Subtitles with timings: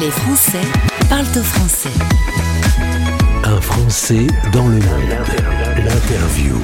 [0.00, 0.60] Les Français
[1.08, 1.90] parlent au français.
[3.42, 5.10] Un Français dans le monde.
[5.76, 6.54] L'interview.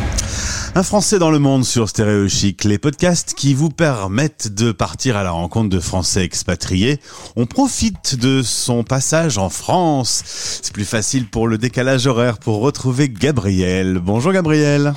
[0.77, 5.17] Un Français dans le monde sur Stéréo Chic, les podcasts qui vous permettent de partir
[5.17, 7.01] à la rencontre de Français expatriés.
[7.35, 10.23] On profite de son passage en France.
[10.63, 13.99] C'est plus facile pour le décalage horaire pour retrouver Gabriel.
[14.01, 14.95] Bonjour Gabriel.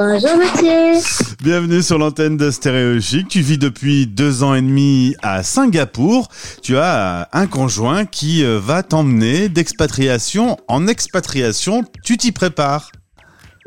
[0.00, 1.00] Bonjour Mathieu.
[1.42, 3.26] Bienvenue sur l'antenne de Stéréo Chic.
[3.26, 6.28] Tu vis depuis deux ans et demi à Singapour.
[6.62, 11.82] Tu as un conjoint qui euh, va t'emmener d'expatriation en expatriation.
[12.04, 12.92] Tu t'y prépares.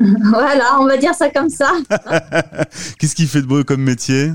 [0.00, 1.70] Voilà, on va dire ça comme ça.
[2.98, 4.32] Qu'est-ce qu'il fait de beau comme métier?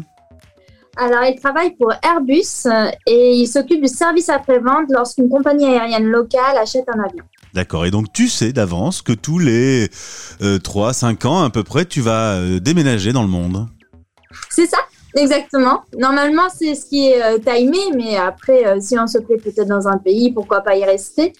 [0.97, 6.05] Alors, il travaille pour Airbus euh, et il s'occupe du service après-vente lorsqu'une compagnie aérienne
[6.05, 7.23] locale achète un avion.
[7.53, 7.85] D'accord.
[7.85, 9.89] Et donc tu sais d'avance que tous les
[10.41, 13.67] euh, 3-5 ans à peu près, tu vas euh, déménager dans le monde.
[14.49, 14.77] C'est ça
[15.15, 15.81] Exactement.
[15.97, 19.67] Normalement, c'est ce qui est euh, timé, mais après, euh, si on se plaît peut-être
[19.67, 21.33] dans un pays, pourquoi pas y rester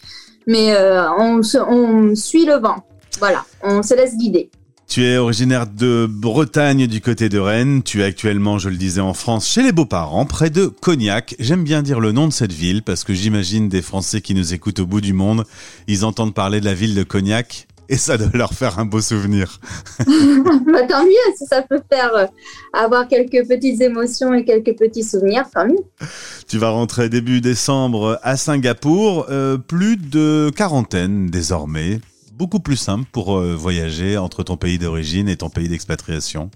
[0.48, 0.74] Mais
[1.20, 2.78] on, se- on suit le vent.
[3.20, 4.50] Voilà, on se laisse guider.
[4.88, 7.84] Tu es originaire de Bretagne du côté de Rennes.
[7.84, 11.36] Tu es actuellement, je le disais, en France chez les beaux-parents, près de Cognac.
[11.40, 14.54] J'aime bien dire le nom de cette ville parce que j'imagine des Français qui nous
[14.54, 15.44] écoutent au bout du monde,
[15.88, 19.02] ils entendent parler de la ville de Cognac et ça doit leur faire un beau
[19.02, 19.60] souvenir.
[20.08, 22.26] Bah, tant mieux, si ça peut faire euh,
[22.74, 26.08] avoir quelques petites émotions et quelques petits souvenirs, tant mieux.
[26.48, 32.00] Tu vas rentrer début décembre à Singapour, euh, plus de quarantaine désormais.
[32.38, 36.52] Beaucoup plus simple pour euh, voyager entre ton pays d'origine et ton pays d'expatriation.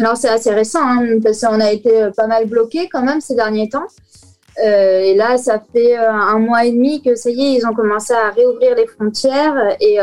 [0.00, 3.20] Alors c'est assez récent, hein, parce qu'on a été euh, pas mal bloqué quand même
[3.20, 3.86] ces derniers temps.
[4.58, 7.74] Euh, et là, ça fait un mois et demi que ça y est, ils ont
[7.74, 9.76] commencé à réouvrir les frontières.
[9.80, 9.98] Et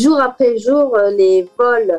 [0.00, 1.98] jours après jour, les vols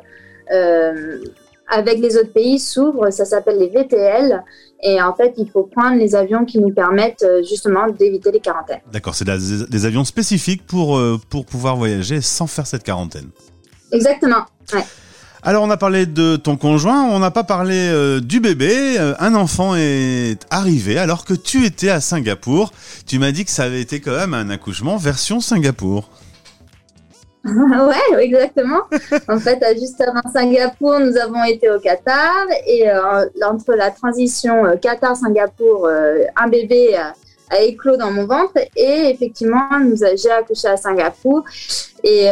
[1.68, 3.12] avec les autres pays s'ouvrent.
[3.12, 4.44] Ça s'appelle les VTL.
[4.84, 8.40] Et en fait, il faut prendre les avions qui nous permettent euh, justement d'éviter les
[8.40, 8.82] quarantaines.
[8.92, 13.30] D'accord, c'est des, avions spécifiques pour, euh, pour pouvoir voyager sans faire cette quarantaine.
[13.92, 14.46] Exactement.
[14.74, 14.84] Ouais.
[15.44, 18.98] Alors on a parlé de ton conjoint, on n'a pas parlé euh, du bébé.
[19.00, 22.74] Euh, un enfant est arrivé alors que tu étais à Singapour.
[23.06, 26.10] Tu m'as dit que ça avait été quand même un accouchement version Singapour.
[27.88, 28.82] ouais, exactement.
[29.28, 34.66] En fait, juste avant Singapour, nous avons été au Qatar et euh, entre la transition
[34.66, 37.14] euh, Qatar-Singapour, euh, un bébé a,
[37.62, 41.46] éclos dans mon ventre et effectivement, nous a- j'ai accouché à Singapour
[42.04, 42.30] et,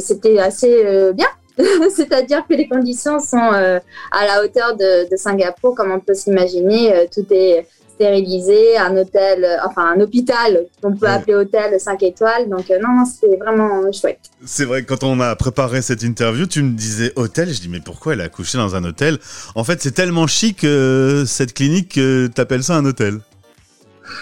[0.00, 1.28] c'était assez bien.
[1.94, 7.08] C'est-à-dire que les conditions sont à la hauteur de, de Singapour, comme on peut s'imaginer.
[7.14, 7.66] Tout est
[8.06, 11.12] stérilisé, un hôtel, euh, enfin un hôpital qu'on peut Ouais.
[11.12, 12.48] appeler hôtel 5 étoiles.
[12.48, 14.18] Donc euh, non, c'était vraiment chouette.
[14.44, 17.48] C'est vrai que quand on a préparé cette interview, tu me disais hôtel.
[17.52, 19.18] Je dis mais pourquoi elle a accouché dans un hôtel?
[19.54, 23.20] En fait, c'est tellement chic euh, cette clinique que t'appelles ça un hôtel.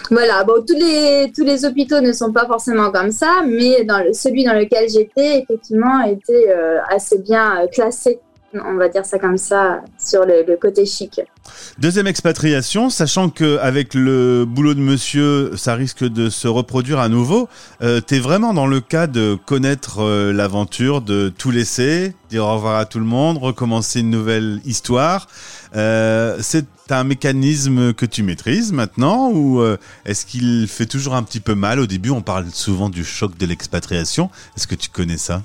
[0.09, 3.99] Voilà, bon, tous les, tous les hôpitaux ne sont pas forcément comme ça, mais dans
[3.99, 8.19] le, celui dans lequel j'étais, effectivement, était euh, assez bien classé,
[8.53, 11.21] on va dire ça comme ça, sur le, côté chic.
[11.79, 17.09] Deuxième expatriation, sachant que avec le boulot de monsieur, ça risque de se reproduire à
[17.09, 17.47] nouveau.
[17.81, 22.53] Euh, T'es vraiment dans le cas de connaître euh, l'aventure, de tout laisser, dire au
[22.55, 25.27] revoir à tout le monde, recommencer une nouvelle histoire.
[25.75, 31.23] Euh, C'est un mécanisme que tu maîtrises maintenant ou euh, est-ce qu'il fait toujours un
[31.23, 31.79] petit peu mal?
[31.79, 34.29] Au début On parle souvent du choc de l'expatriation.
[34.57, 35.41] Est-ce que tu connais ça?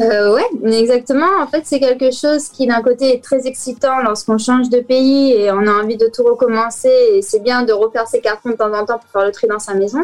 [0.00, 1.26] Euh, ouais, exactement.
[1.40, 5.32] En fait, c'est quelque chose qui, d'un côté, est très excitant lorsqu'on change de pays
[5.32, 6.92] et on a envie de tout recommencer.
[7.12, 9.46] Et c'est bien de refaire ses cartons de temps en temps pour faire le tri
[9.48, 10.00] dans sa maison.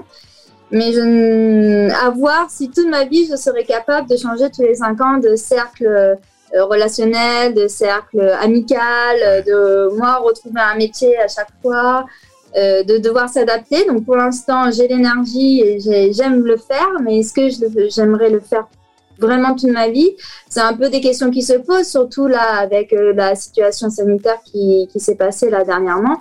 [0.70, 4.74] Mais je, à voir si toute ma vie, je serais capable de changer tous les
[4.74, 11.28] cinq ans de cercle euh, relationnel, de cercle amical, de moi retrouver un métier à
[11.28, 12.04] chaque fois,
[12.56, 13.86] euh, de devoir s'adapter.
[13.86, 18.40] Donc pour l'instant, j'ai l'énergie et j'ai- j'aime le faire, mais est-ce que j'aimerais le
[18.40, 18.66] faire
[19.18, 20.10] vraiment toute ma vie
[20.48, 24.38] C'est un peu des questions qui se posent, surtout là avec euh, la situation sanitaire
[24.44, 26.20] qui, qui s'est passée là dernièrement.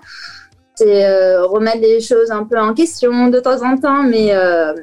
[0.76, 4.74] C'est euh, remettre les choses un peu en question de temps en temps, mais euh,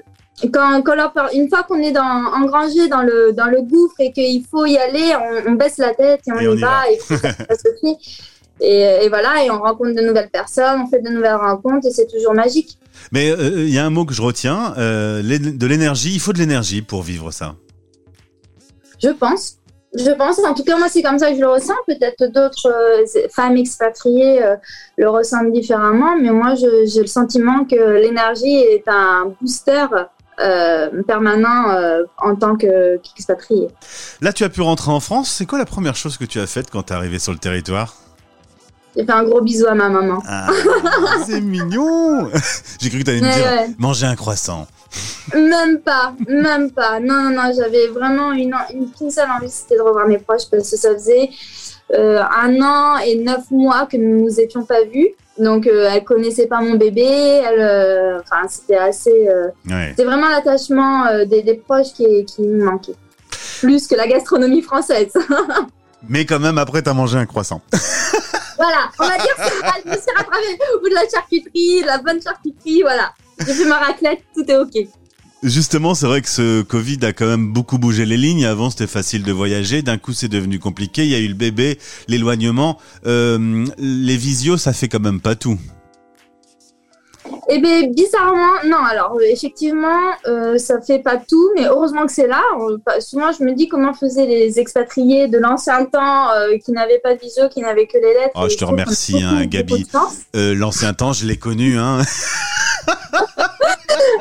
[0.52, 4.12] quand, quand leur une fois qu'on est dans, engrangé dans le, dans le gouffre et
[4.12, 5.12] qu'il faut y aller,
[5.46, 6.90] on, on baisse la tête et on, Et y va, va.
[6.90, 7.96] et puis ça, ça se fait.
[8.60, 11.90] Et, et voilà, et on rencontre de nouvelles personnes, on fait de nouvelles rencontres et
[11.90, 12.78] c'est toujours magique.
[13.12, 16.12] Mais euh, il y a un mot que je retiens, euh, de l'énergie.
[16.14, 17.56] Il faut de l'énergie pour vivre ça.
[19.04, 19.56] Je pense.
[19.96, 21.74] Je pense, en tout cas, moi, c'est comme ça que je le ressens.
[21.86, 24.56] Peut-être d'autres euh, femmes expatriées euh,
[24.96, 29.86] le ressentent différemment, mais moi, j'ai le sentiment que l'énergie est un booster
[30.40, 31.64] euh, permanent
[32.18, 33.68] en tant que- qu'expatrié.
[34.20, 35.30] Là, tu as pu rentrer en France.
[35.30, 37.38] C'est quoi la première chose que tu as faite quand tu es arrivé sur le
[37.38, 37.94] territoire?
[38.96, 40.22] J'ai fait un gros bisou à ma maman.
[40.28, 40.48] Ah,
[41.26, 42.28] c'est mignon
[42.80, 43.70] J'ai cru que tu allais me dire ouais.
[43.78, 44.66] manger un croissant.
[45.34, 47.00] Même pas, même pas.
[47.00, 50.48] Non, non, non, j'avais vraiment une, une, une seule envie, c'était de revoir mes proches
[50.50, 51.30] parce que ça faisait
[51.92, 55.08] euh, un an et neuf mois que nous nous étions pas vus.
[55.36, 57.02] Donc, euh, elle connaissait pas mon bébé.
[57.04, 58.18] Elle, euh,
[58.48, 59.28] c'était assez.
[59.28, 59.88] euh, Ouais.
[59.90, 62.94] c'était vraiment l'attachement des, des proches qui, qui me manquait.
[63.58, 65.12] Plus que la gastronomie française.
[66.08, 67.62] Mais quand même, après, t'as mangé un croissant.
[68.56, 71.86] Voilà, on va dire que je me suis rattrapée au bout de la charcuterie, de
[71.86, 73.12] la bonne charcuterie, voilà.
[73.46, 74.88] J'ai fait ma raclette, tout est ok.
[75.42, 78.46] Justement, c'est vrai que ce Covid a quand même beaucoup bougé les lignes.
[78.46, 79.82] Avant, c'était facile de voyager.
[79.82, 81.04] D'un coup, c'est devenu compliqué.
[81.04, 81.78] Il y a eu le bébé,
[82.08, 82.78] l'éloignement.
[83.04, 85.58] Euh, les visios, ça fait quand même pas tout.
[87.48, 88.78] Eh bien, bizarrement, non.
[88.90, 92.42] Alors, euh, effectivement, euh, ça fait pas tout, mais heureusement que c'est là.
[92.58, 96.72] On- pas- souvent, je me dis comment faisaient les expatriés de l'ancien temps euh, qui
[96.72, 98.32] n'avaient pas de visio, qui n'avaient que les lettres.
[98.34, 99.86] Oh, je te remercie, hein, Gabi.
[100.36, 101.78] Euh, L'ancien temps, je l'ai connu.
[101.78, 101.98] Hein.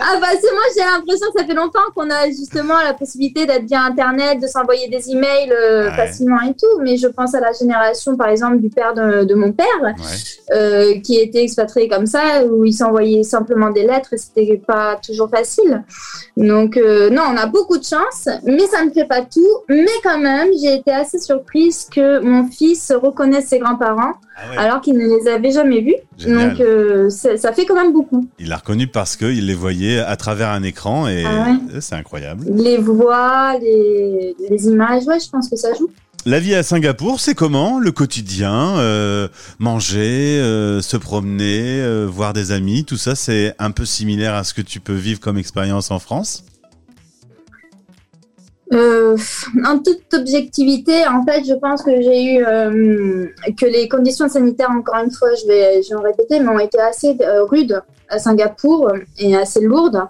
[0.05, 3.45] Ah bah c'est moi, j'ai l'impression que ça fait longtemps qu'on a justement la possibilité
[3.45, 5.95] d'être via Internet, de s'envoyer des emails euh, Ouais.
[5.95, 6.79] facilement et tout.
[6.81, 9.91] Mais je pense à la génération, par exemple, du père de, de mon père, Ouais.
[10.55, 14.97] euh, qui était expatrié comme ça, où il s'envoyait simplement des lettres et c'était pas
[15.05, 15.83] toujours facile.
[16.35, 19.47] Donc euh, non, on a beaucoup de chance, mais ça ne fait pas tout.
[19.69, 24.57] Mais quand même, j'ai été assez surprise que mon fils reconnaisse ses grands-parents Ah ouais.
[24.57, 25.95] alors qu'il ne les avait jamais vus.
[26.17, 26.51] Génial.
[26.57, 28.27] Donc euh, c'est- ça fait quand même beaucoup.
[28.39, 31.95] Il l'a reconnu parce qu'il les voyait à travers un écran et Ah euh, c'est
[31.95, 32.45] incroyable.
[32.49, 35.89] Les voix, les, les images, ouais, je pense que ça joue.
[36.25, 37.79] La vie à Singapour, c'est comment?
[37.79, 39.27] Le quotidien, euh,
[39.59, 44.45] manger, euh, se promener, euh, voir des amis, tout ça, c'est un peu similaire à
[44.45, 46.45] ce que tu peux vivre comme expérience en France?
[48.73, 49.15] Euh,
[49.65, 53.27] en toute objectivité, en fait, je pense que j'ai eu euh,
[53.59, 56.59] que les conditions sanitaires, encore une fois, je vais, je vais me répéter, mais ont
[56.59, 60.01] été assez euh, rudes à Singapour et assez lourdes.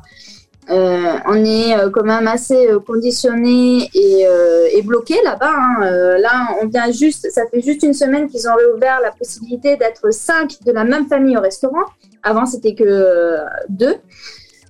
[0.70, 4.26] On est quand même assez conditionné et,
[4.72, 5.52] et bloqué là-bas.
[5.54, 6.18] hein.
[6.20, 10.14] Là, on vient juste, ça fait juste une semaine qu'ils ont réouvert la possibilité d'être
[10.14, 11.84] cinq de la même famille au restaurant.
[12.24, 13.96] Avant, c'était que deux.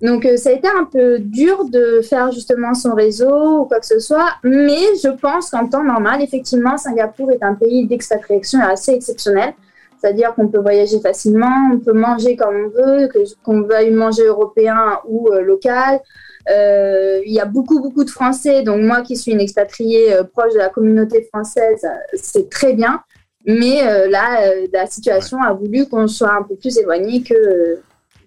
[0.04, 3.80] Donc, euh, ça a été un peu dur de faire justement son réseau ou quoi
[3.80, 8.60] que ce soit, mais je pense qu'en temps normal, effectivement, Singapour est un pays d'expatriation
[8.60, 9.54] assez exceptionnel.
[9.98, 13.10] C'est-à-dire qu'on peut voyager facilement, on peut manger comme on veut,
[13.46, 16.02] qu'on veuille manger européen ou euh, local.
[16.50, 18.62] Euh, il y a beaucoup, beaucoup de Français.
[18.62, 23.02] Donc, moi qui suis une expatriée proche de la communauté française, c'est très bien.
[23.46, 27.80] Mais là, la situation a voulu qu'on soit un peu plus éloigné que,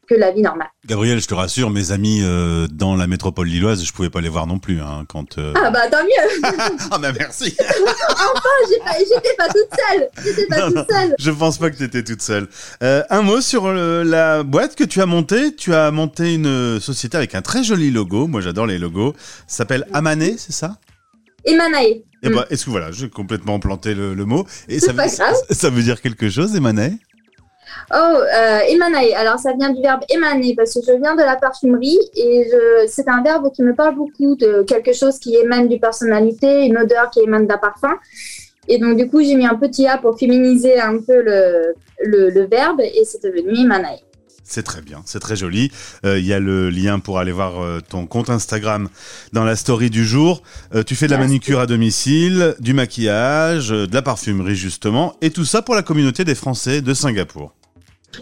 [0.08, 0.68] que la vie normale.
[0.86, 4.28] Gabriel, je te rassure, mes amis euh, dans la métropole lilloise, je pouvais pas les
[4.28, 4.80] voir non plus.
[4.80, 5.52] Hein, quand, euh...
[5.62, 6.48] Ah bah tant mieux
[6.90, 11.58] ah bah merci pas- J'étais pas toute seule J'étais pas Non, toute seule Je pense
[11.58, 12.48] pas que tu étais toute seule.
[12.82, 15.54] Euh, un mot sur la boîte que tu as montée.
[15.54, 18.26] Tu as monté une société avec un très joli logo.
[18.26, 19.14] Moi, j'adore les logos.
[19.46, 20.76] Ça s'appelle Amané, c'est ça?
[21.44, 24.46] Et Manae Eh ben, est-ce que voilà, j'ai complètement planté le, le mot.
[24.68, 25.34] Et ça, pas veut- grave.
[25.48, 26.98] ça, ça veut dire quelque chose, Emané
[27.92, 28.60] Oh, euh.
[29.16, 32.48] Alors, ça vient du verbe émaner parce que je viens de la parfumerie et
[32.88, 36.78] c'est un verbe qui me parle beaucoup de quelque chose qui émane d'une personnalité, une
[36.78, 37.94] odeur qui émane d'un parfum.
[38.68, 41.74] Et donc, du coup, j'ai mis un petit A pour féminiser un peu le,
[42.04, 44.00] le, le verbe et c'est devenu émanae.
[44.48, 45.72] C'est très bien, c'est très joli.
[46.04, 48.88] Euh, Il y a le lien pour aller voir euh, ton compte Instagram
[49.32, 50.42] dans la story du jour.
[50.74, 51.32] Euh, tu fais de la Merci.
[51.32, 56.24] manucure à domicile, du maquillage, de la parfumerie justement, et tout ça pour la communauté
[56.24, 57.54] des Français de Singapour.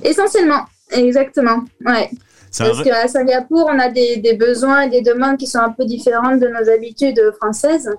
[0.03, 1.65] Essentiellement, exactement.
[1.85, 2.11] Ouais.
[2.57, 5.85] Parce qu'à Singapour, on a des, des besoins et des demandes qui sont un peu
[5.85, 7.91] différentes de nos habitudes françaises.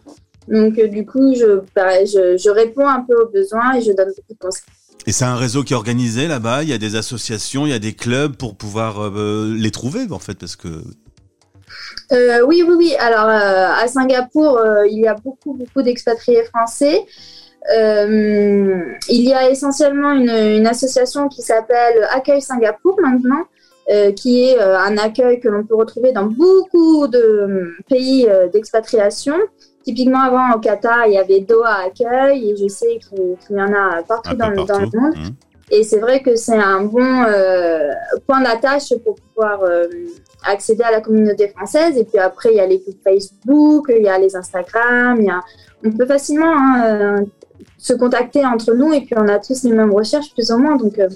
[0.48, 3.92] Donc, euh, du coup, je, pareil, je, je réponds un peu aux besoins et je
[3.92, 4.64] donne beaucoup de conseils.
[5.08, 6.64] Et c'est un réseau qui est organisé là-bas?
[6.64, 10.08] Il y a des associations, il y a des clubs pour pouvoir euh, les trouver
[10.10, 10.70] en fait, parce que
[12.12, 12.96] Euh, oui, oui, oui.
[13.00, 17.04] Alors, euh, à Singapour, euh, il y a beaucoup, beaucoup d'expatriés français.
[17.74, 18.80] Euh,
[19.10, 23.44] il y a essentiellement une, une association qui s'appelle Accueil Singapour maintenant,
[23.90, 29.36] euh, qui est euh, un accueil que l'on peut retrouver dans beaucoup de pays d'expatriation.
[29.84, 33.74] Typiquement, avant, au Qatar, il y avait Doha Accueil, et je sais qu'il y en
[33.74, 35.00] a partout, dans, le, dans le partout.
[35.00, 35.16] monde.
[35.16, 35.30] Mmh.
[35.72, 37.26] Et c'est vrai que c'est un bon
[38.28, 39.62] point d'attache pour pouvoir
[40.44, 41.98] accéder à la communauté française.
[41.98, 45.18] Et puis après, il y a les groupes Facebook, il y a les Instagram.
[45.20, 45.42] Il y a...
[45.84, 47.26] On peut facilement hein,
[47.78, 50.76] se contacter entre nous et puis on a tous les mêmes recherches plus ou moins.
[50.76, 51.08] Donc euh,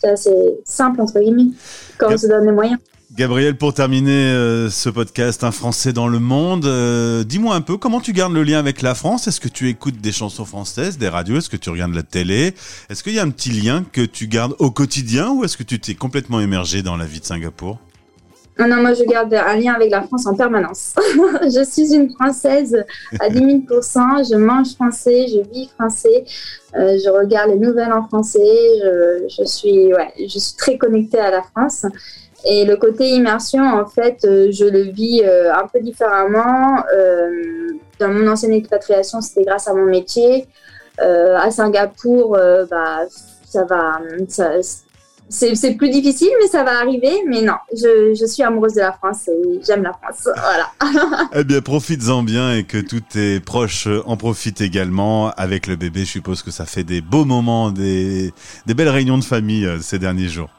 [0.00, 1.50] c'est assez simple, entre guillemets,
[1.98, 2.78] quand on se donne les moyens.
[3.14, 7.76] Gabriel, pour terminer euh, ce podcast Un Français dans le monde, euh, dis-moi un peu
[7.76, 9.28] comment tu gardes le lien avec la France?
[9.28, 11.36] Est-ce que tu écoutes des chansons françaises, des radios?
[11.36, 12.54] Est-ce que tu regardes la télé?
[12.88, 15.62] Est-ce qu'il y a un petit lien que tu gardes au quotidien ou est-ce que
[15.62, 17.78] tu t'es complètement émergé dans la vie de Singapour?
[18.58, 20.94] Non, non, moi je garde un lien avec la France en permanence.
[21.42, 22.84] je suis une Française
[23.18, 26.24] à 10 000 Je mange français, je vis français,
[26.76, 28.40] euh, je regarde les nouvelles en français.
[29.28, 31.86] Je, suis, ouais, je suis très connectée à la France.
[32.44, 36.82] Et le côté immersion, en fait, euh, je le vis euh, un peu différemment.
[37.98, 40.46] Dans mon ancienne expatriation, c'était grâce à mon métier.
[40.98, 42.36] à Singapour,
[42.70, 43.00] bah,
[43.46, 43.98] ça va,
[45.32, 47.22] c'est plus difficile, mais ça va arriver.
[47.26, 50.28] Mais non, je, je suis amoureuse de la France et j'aime la France.
[50.42, 51.28] Voilà.
[51.34, 55.30] eh bien, profites-en bien et que tous tes proches en profitent également.
[55.30, 58.32] Avec le bébé, je suppose que ça fait des beaux moments, des,
[58.66, 60.50] des belles réunions de famille ces derniers jours.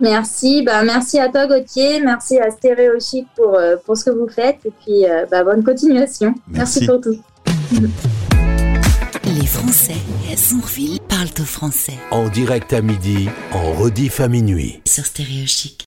[0.00, 4.10] Merci, bah, merci à toi Gauthier, merci à Stéréo Chic pour, euh, pour ce que
[4.10, 6.34] vous faites et puis euh, bah, bonne continuation.
[6.48, 6.86] Merci.
[6.86, 7.18] pour tout.
[9.52, 9.96] Français
[10.36, 11.98] Sourville parlent au français.
[12.12, 14.80] En direct à midi, en rediff à minuit.
[14.86, 15.76] Sur Stéréo Chic.